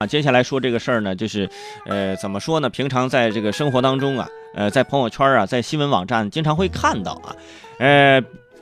[0.00, 1.46] 啊，接下来说这个事儿呢，就是，
[1.84, 2.70] 呃，怎么说呢？
[2.70, 7.36] 平常在这个生活当中啊，呃，在朋友圈啊，在新闻网站经常会看到啊，
[7.78, 8.18] 呃，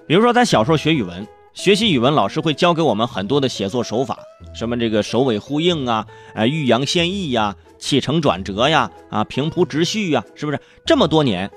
[0.09, 1.25] 比如说咱小时候学语文，
[1.55, 4.19] 学习语文老师会教给我们很多的写作手法，
[4.53, 6.05] 什么这个首尾呼应啊，
[6.35, 10.59] 啊，欲扬先抑呀，起承转折呀，啊，平铺直叙呀，是不是？
[10.85, 11.49] 这么多年，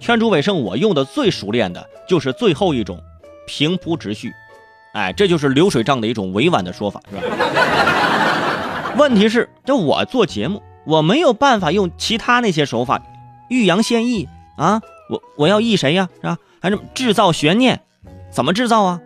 [0.00, 2.98] 圈主尾声，我用的最熟练的就是最后一种，
[3.46, 4.32] 平铺直叙，
[4.94, 8.29] 哎，这就是流水账的一种委婉的说法，是吧？
[8.96, 13.00] 问题是，这我做节目，我没有办法用其他那些手法，
[13.48, 14.80] 欲扬先抑啊！
[15.08, 16.08] 我我要抑谁呀？
[16.20, 16.36] 是吧？
[16.60, 17.80] 还是制造悬念？
[18.30, 19.00] 怎么制造啊？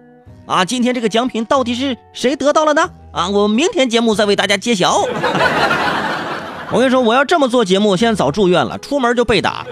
[0.46, 0.64] 啊！
[0.64, 2.90] 今天这个奖品到底是谁得到了呢？
[3.12, 3.28] 啊！
[3.28, 5.02] 我明天节目再为大家揭晓。
[6.70, 9.66] 我跟你说，我要这么做节目，现在早住院了，出门就被打。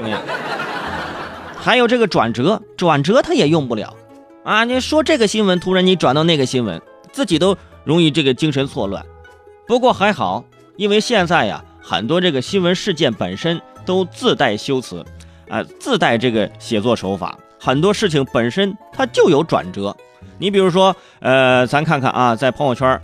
[1.57, 3.95] 还有这个转折，转折他也用不了
[4.45, 4.65] 啊！
[4.65, 6.81] 你说这个新闻，突然你转到那个新闻，
[7.13, 9.05] 自己都容易这个精神错乱。
[9.67, 10.45] 不过还好，
[10.77, 15.05] 因为现在呀，很多这个新闻事件本身都自带修辞，
[15.49, 19.97] 啊，自带这个写作手法，很多事情本身它就有转折。
[20.39, 23.01] 你比如说，呃，咱看看啊，在朋友圈，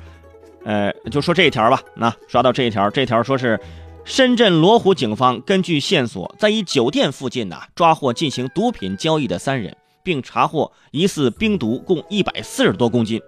[0.64, 3.58] 呃，就说这一条吧，那刷到这一条，这条说是
[4.04, 13.20] 深圳罗湖警方根据线索，在一酒店附近呢抓获进行毒品交易的三人，并查获疑似冰毒共一百四十多公斤。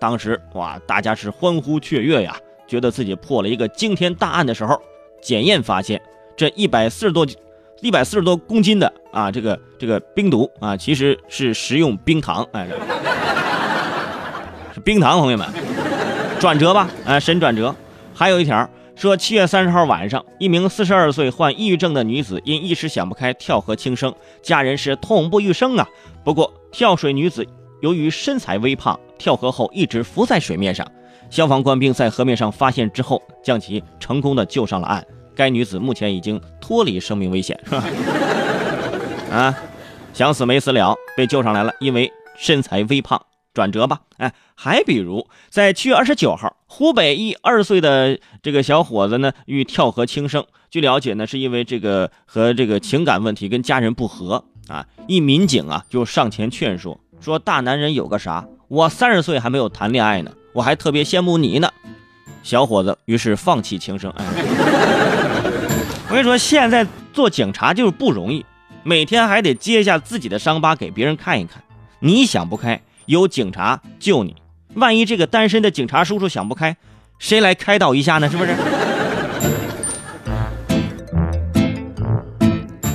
[0.00, 2.36] 当时哇，大家是欢呼雀跃呀。
[2.68, 4.80] 觉得自己破了一个惊天大案的时候，
[5.22, 6.00] 检验发现
[6.36, 7.26] 这一百四十多、
[7.80, 12.68] 一百四十多公斤的啊，这个这个冰毒啊，其实是食用冰糖，哎，
[14.74, 15.48] 是冰糖，朋友们，
[16.38, 17.74] 转折吧，啊，神转折。
[18.14, 25.88] 还有一条说，七月三十号晚上，一名四十二岁患抑郁症的女子因一时想不开跳河轻生，家人是痛不欲生啊。
[26.24, 27.46] 不过跳水女子
[27.80, 30.86] 由于身材微胖，跳河后一直浮在水面上。
[31.30, 35.04] 消防官兵在河面上发现之后，将其成功的救上了岸。
[35.34, 37.84] 该女子目前已经脱离生命危险，是吧？
[39.30, 39.54] 啊，
[40.12, 43.20] 想死没死了，被救上来了，因为身材微胖。
[43.54, 50.44] 转折吧，哎，还比如在七月二十九号，湖北一二岁的这个小伙子呢，欲跳河轻生。
[50.70, 54.86] 据了解呢，是因为这个和这个情感问题跟家人不和啊。
[55.08, 58.46] 一民警啊就上前劝说，说大男人有个啥？
[58.68, 60.30] 我三十岁还没有谈恋爱呢。
[60.58, 61.70] 我还特别羡慕你呢，
[62.42, 62.98] 小伙子。
[63.04, 64.12] 于是放弃轻生。
[64.16, 64.24] 哎，
[66.10, 68.44] 我跟你说，现在做警察就是不容易，
[68.82, 71.62] 每天还得揭下自己的伤疤给别人看一看。
[72.00, 74.34] 你想不开，有警察救你。
[74.74, 76.76] 万一这个单身的警察叔叔想不开，
[77.20, 78.28] 谁来开导一下呢？
[78.28, 78.50] 是不是？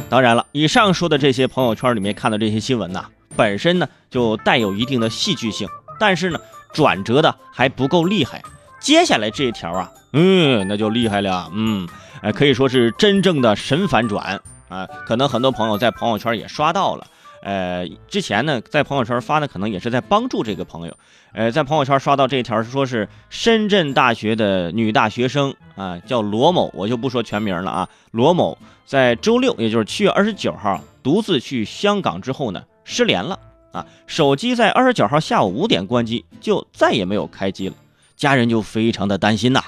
[0.10, 3.06] 当然了，以上说的这些朋友圈里面看到这些新闻呐，
[3.38, 5.66] 本身呢就带有一定的戏剧性，
[5.98, 6.38] 但是呢。
[6.74, 8.42] 转折的还不够厉害，
[8.80, 11.88] 接下来这一条啊，嗯，那就厉害了，嗯，
[12.22, 14.42] 哎，可以说是真正的神反转。
[14.70, 14.88] 啊！
[15.06, 17.06] 可能很多朋友在朋友圈也刷到了，
[17.44, 20.98] 呃，之前呢在朋友圈发的可能也是在帮助这个朋友，
[21.32, 33.38] 呃，在朋友圈刷到这一条说是深圳大学的女大学生啊，叫罗某，我就不说全名了啊，罗某在周六，也就是七月二十九号独自去香港之后呢，失联了。
[33.74, 37.76] 啊，手机在二十九号下午五点关机，就再也没有开机了，
[38.16, 39.62] 家人就非常的担心呐。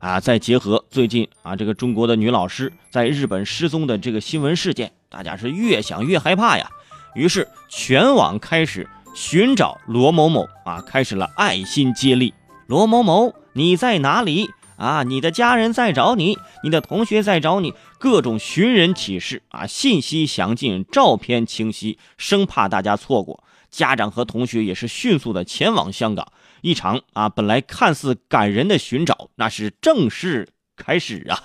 [0.00, 6.68] 啊，再结合最近啊，这个中国的女老师在日本失踪的这个新闻事件，大家是越想越害怕呀。
[7.14, 12.34] 于是全网开始寻找罗某某啊，开始了爱心接力。
[12.66, 15.04] 罗某某，你在哪里啊？
[15.04, 23.44] 你的家人在找你，你的同学在找你，各种寻人启事啊，信息详尽，照片清晰，生怕大家错过。
[23.72, 26.28] 家长和同学也是迅速的前往香港，
[26.60, 30.46] 一场啊本来看似感人的寻找，那是正式
[30.76, 31.42] 开始啊。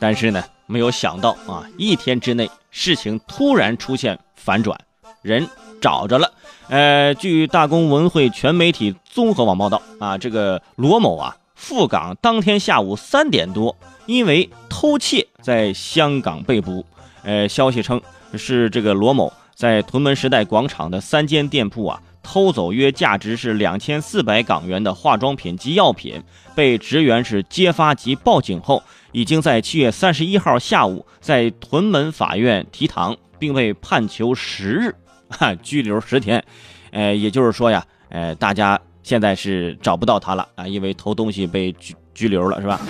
[0.00, 4.80] 但是呢，没有想到啊，一天之内事情突然出现反转，
[5.20, 5.46] 人
[5.80, 6.32] 找着了。
[6.68, 16.86] 呃，据大公文汇全媒体综合网报道啊，这个罗某啊赴港当天下午三点多，因为偷窃在香港被捕。
[17.22, 18.00] 呃，消息称。
[18.34, 26.22] 是这个罗某在屯门时代广场的三间店铺啊，偷走约价值是两千四百港元的化妆品及药品，
[26.54, 28.82] 被职员是揭发及报警后，
[29.12, 34.94] 已经在七月三十一号下午在屯门法院提堂，并被判囚十日，
[35.30, 36.42] 哈， 拘留十天。
[36.90, 42.80] 呃，也就是说呀，呃，大家现在是找不到他了啊，因为偷东西被拘拘留了，是吧？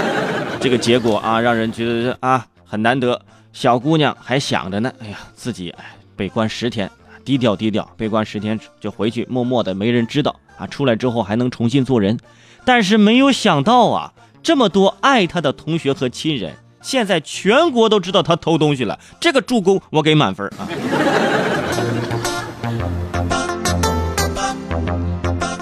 [0.60, 3.20] 这个结果啊，让人觉得啊，很难得。
[3.52, 6.90] 小姑娘还想着呢，哎呀，自己哎被关十天，
[7.24, 12.18] 低调低调，被关十天就回去，默默的没人知道啊，出来之后还能重新做人。
[12.64, 14.12] 但是没有想到啊，
[14.42, 18.98] 这么多爱他的同学和亲人，现在全国都知道他偷东西了。
[19.20, 20.66] 这个助攻我给满分啊！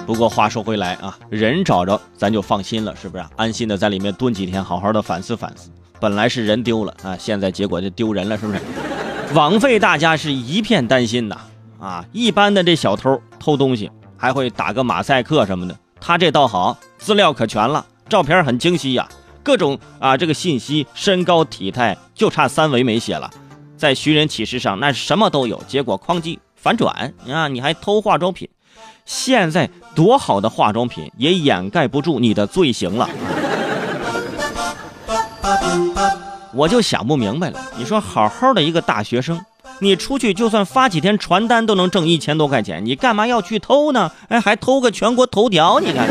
[0.07, 3.25] 不过话说回来啊，人找着咱就放心了，是不是？
[3.37, 5.71] 安心的在里面蹲几天，好好的反思反思。
[6.01, 8.61] 本来是人丢了啊，现在结果就丢人了，是不是？
[9.35, 11.37] 枉费大家是一片担心呐！
[11.79, 15.77] 啊，一般的这小偷偷东西还会打个马赛克什么的。
[16.01, 19.09] 他这倒好，资料可全了，照片很清晰呀，
[19.43, 23.31] 各种啊这个信息，身高体态就差三维没写了，
[23.77, 27.49] 在寻人启事上那什么都有，结果哐叽反转啊！
[27.49, 28.49] 你还偷化妆品，
[29.05, 33.09] 现在多好的化妆品也掩盖不住你的罪行了。
[36.53, 39.41] 我就想不明白了，你说好好的一个大学生。
[39.83, 44.11] 你出去就算发几天传单都能挣一千多块钱，你干嘛要去偷呢？
[44.29, 46.07] 哎，还偷个全国头条，你看。